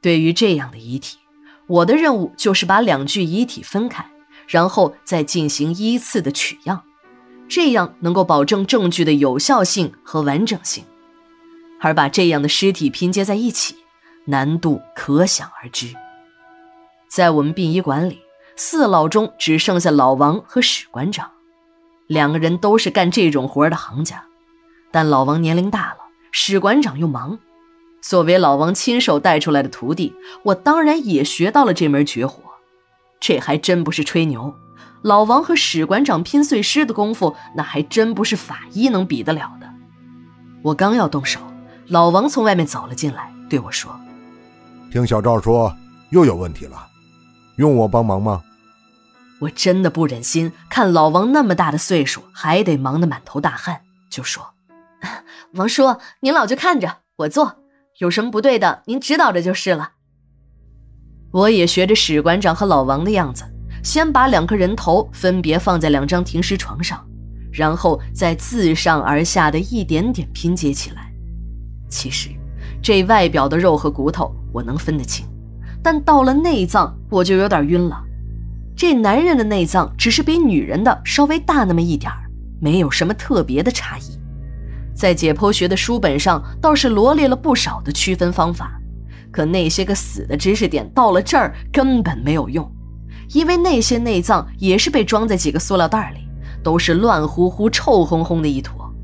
[0.00, 1.18] 对于这样的遗体，
[1.66, 4.04] 我的任务就是把两具遗体分开，
[4.46, 6.82] 然后再进行依次的取样，
[7.48, 10.84] 这样能够保证证据的有效性和完整性。
[11.80, 13.76] 而把这样的尸体拼接在一起，
[14.26, 15.94] 难度可想而知。
[17.08, 18.20] 在我们殡仪馆里，
[18.56, 21.30] 四老中只剩下老王和史馆长，
[22.06, 24.24] 两个人都是干这种活的行家，
[24.90, 25.98] 但老王年龄大了，
[26.32, 27.38] 史馆长又忙。
[28.02, 30.14] 作为老王亲手带出来的徒弟，
[30.44, 32.42] 我当然也学到了这门绝活。
[33.20, 34.54] 这还真不是吹牛，
[35.02, 39.70] 老王和史馆长拼碎尸的功夫，那还真不是法医能比得了的。
[40.62, 41.40] 我刚要动手。
[41.88, 43.98] 老王从外面走了进来，对我说
[44.92, 45.74] ：“听小赵说
[46.10, 46.86] 又有问题了，
[47.56, 48.42] 用我帮忙吗？”
[49.42, 54.54] 我真的不忍心看老王那么大的岁数还得忙得满头大汗，就说
[55.54, 57.56] ：“王叔，您老就看着我做，
[58.00, 59.92] 有什么不对的您指导着就是了。”
[61.32, 63.44] 我也学着史馆长和老王的样子，
[63.84, 67.06] 先把两颗人头分别放在两张停尸床上，
[67.52, 71.12] 然后再自上而下的一点点拼接起来。
[71.88, 72.30] 其实，
[72.82, 75.26] 这外表的肉和骨头我能分得清，
[75.82, 78.02] 但到了内脏我就有点晕了。
[78.74, 84.18] 这男人的内脏只是比女人的稍微大那么一点儿，没有什么特别的差异。
[85.00, 88.78] 在解剖学的书本上倒是罗列了不少的区分方法，
[89.32, 92.70] 可那些个死的知识点到了这儿根本没有用，
[93.30, 96.28] 因为那些内脏也是被装在几个塑料袋里，
[96.62, 98.94] 都是乱乎乎、臭烘烘的一坨。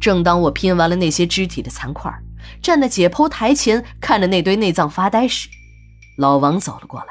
[0.00, 2.12] 正当我拼完了那些肢体的残块，
[2.62, 5.48] 站在解剖台前看着那堆内脏发呆时，
[6.16, 7.06] 老王走了过来，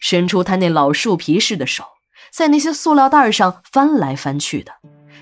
[0.00, 1.84] 伸出他那老树皮似的手，
[2.32, 4.72] 在那些塑料袋上翻来翻去的，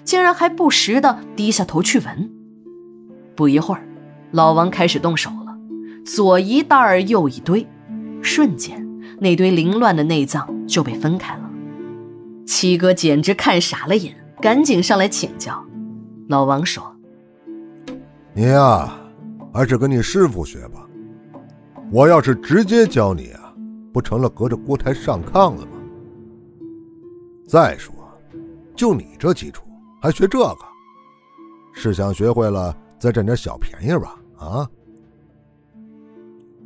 [0.09, 2.31] 竟然还不时的低下头去闻。
[3.37, 3.87] 不一会儿，
[4.31, 5.55] 老王开始动手了，
[6.03, 7.67] 左一袋儿右一堆，
[8.23, 8.83] 瞬间
[9.20, 11.51] 那堆凌乱的内脏就被分开了。
[12.47, 15.63] 七哥简直看傻了眼，赶紧上来请教。
[16.30, 16.96] 老王说。
[18.33, 18.98] 你呀，
[19.52, 20.89] 还是跟你师傅学吧。
[21.92, 23.52] 我要是直接教你啊，
[23.92, 25.73] 不成了隔着锅台上炕了吗？
[27.46, 27.95] 再说，
[28.75, 29.64] 就你这基础，
[30.01, 30.59] 还学这个，
[31.73, 34.17] 是想学会了再占点小便宜吧？
[34.39, 34.69] 啊，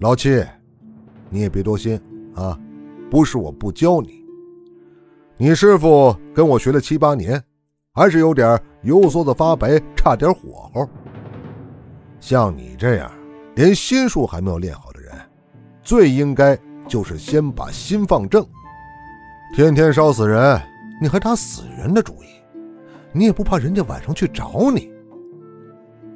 [0.01, 0.45] 老七，
[1.31, 1.99] 你也别多心
[2.35, 2.59] 啊，
[3.11, 4.23] 不是我不教你，
[5.39, 7.43] 你师傅跟我学了七八年，
[7.95, 10.87] 还是有点油嗦的发白，差点火候。
[12.21, 13.11] 像你这样
[13.57, 15.15] 连心术还没有练好的人，
[15.83, 16.55] 最应该
[16.87, 18.47] 就是先把心放正。
[19.57, 20.61] 天天烧死人，
[21.01, 22.27] 你还打死人的主意？
[23.13, 24.91] 你也不怕人家晚上去找你？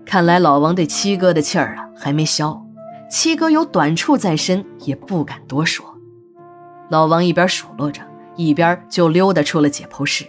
[0.04, 2.64] 看来老王对七哥的气儿啊还没消。
[3.10, 5.84] 七哥有短处在身，也不敢多说。
[6.88, 8.02] 老王一边数落着，
[8.34, 10.24] 一边就溜达出了解剖室。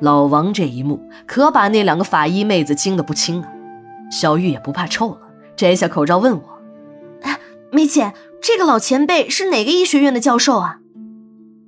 [0.00, 3.48] 老王这一幕可把那两个法医妹子惊得不轻啊！
[4.10, 5.20] 小玉也不怕臭了，
[5.54, 6.58] 摘下口罩问我
[7.22, 7.38] ：“哎，
[7.70, 10.80] 梅姐，这个老前辈是哪个医学院的教授啊？”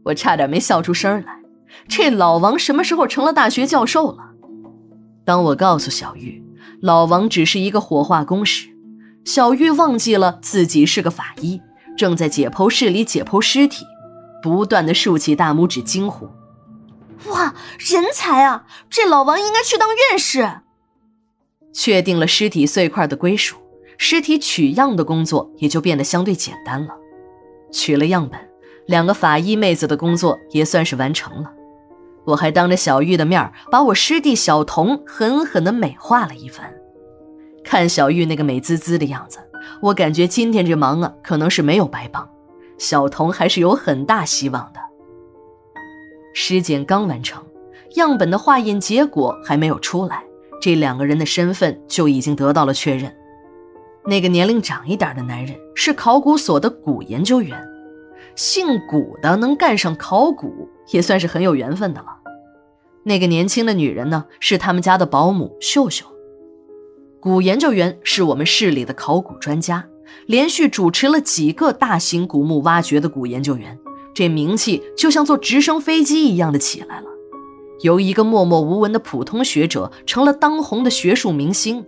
[0.06, 1.43] 我差点没笑出声来。
[1.88, 4.30] 这老王什么时候成了大学教授了？
[5.24, 6.42] 当我告诉小玉，
[6.80, 8.68] 老王只是一个火化工时，
[9.24, 11.60] 小玉忘记了自己是个法医，
[11.96, 13.84] 正在解剖室里解剖尸体，
[14.42, 16.28] 不断的竖起大拇指惊呼
[17.30, 18.66] ：“哇，人才啊！
[18.90, 20.60] 这老王应该去当院士。”
[21.72, 23.56] 确定了尸体碎块的归属，
[23.98, 26.94] 尸体取样的工作也就变得相对简单了。
[27.72, 28.38] 取了样本，
[28.86, 31.50] 两个法医妹子的工作也算是完成了。
[32.24, 36.72] 我还当着小玉的面把我师弟小童狠狠地美化了一番。
[37.62, 39.38] 看小玉那个美滋滋的样子，
[39.80, 42.28] 我感觉今天这忙啊，可能是没有白帮。
[42.76, 44.80] 小童还是有很大希望的。
[46.34, 47.42] 尸检刚完成，
[47.94, 50.24] 样本的化验结果还没有出来。
[50.60, 53.14] 这两个人的身份就已经得到了确认。
[54.06, 57.58] 那个年龄长一点的男人是考古所的古研究员，
[58.36, 62.08] 姓古的能干上考古，也算是很有缘分的了。
[63.04, 66.06] 那个年轻的女人呢，是他们家的保姆秀秀。
[67.20, 69.86] 古研究员是我们市里的考古专家，
[70.26, 73.78] 连续主持了几个大型古墓挖掘的古研究员，
[74.14, 77.06] 这名气就像坐直升飞机一样的起来了。
[77.80, 81.84] 由一个默默无闻的普通学者成了当红的学术明星，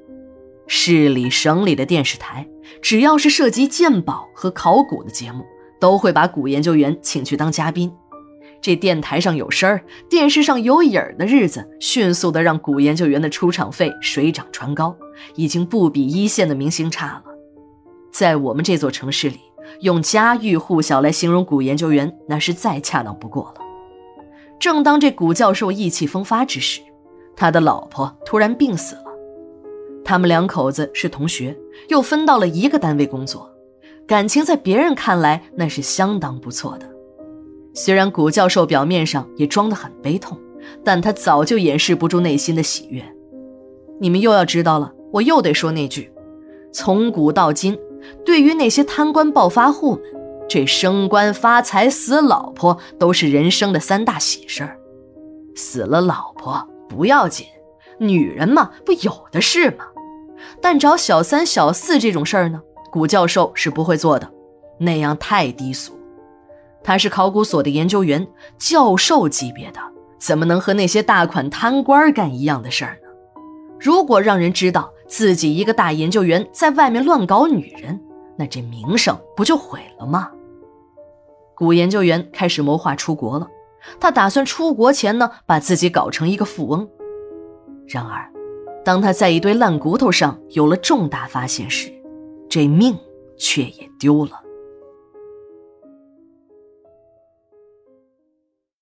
[0.66, 2.49] 市里省里的电视台，
[2.82, 5.44] 只要是涉及鉴宝和考古的节目，
[5.81, 7.93] 都会把古研究员请去当嘉宾。
[8.62, 14.96] 这电台上有声儿，电视上有影儿的日子，迅速的让古研究员的出场费水涨船高，
[15.34, 17.23] 已经不比一线的明星差了。
[18.11, 19.38] 在我们这座城市里，
[19.81, 23.61] 用家喻户晓来形容古研究员，那是再恰当不过了。
[24.58, 26.81] 正当这古教授意气风发之时，
[27.37, 29.05] 他的老婆突然病死了。
[30.02, 31.56] 他们两口子是同学，
[31.88, 33.52] 又分到了一个单位工作，
[34.06, 36.88] 感情在别人看来那是相当不错的。
[37.74, 40.38] 虽然古教授表面上也装得很悲痛，
[40.84, 43.02] 但他早就掩饰不住内心的喜悦。
[44.00, 46.10] 你们又要知道了，我又得说那句：
[46.72, 47.76] 从古到今，
[48.24, 50.02] 对于那些贪官暴发户们，
[50.48, 54.78] 这升官发财、死老婆都是人生的三大喜事儿。
[55.54, 57.46] 死了老婆不要紧，
[57.98, 59.86] 女人嘛，不有的是吗？
[60.62, 62.60] 但找小三、小四这种事儿呢，
[62.90, 64.30] 古教授是不会做的，
[64.78, 65.92] 那样太低俗。
[66.82, 68.26] 他是考古所的研究员，
[68.58, 69.80] 教授级别的，
[70.18, 73.08] 怎么能和那些大款贪官干一样的事儿呢？
[73.78, 78.00] 如果让人知道自己一个大研究员在外面乱搞女人，
[78.36, 80.30] 那这名声不就毁了吗？
[81.54, 83.48] 古研究员开始谋划出国了，
[83.98, 86.88] 他打算出国前呢，把自己搞成一个富翁。
[87.88, 88.30] 然而，
[88.84, 91.92] 当他在一堆烂骨头上有了重大发现时，
[92.48, 92.96] 这命
[93.37, 94.45] 却也丢了。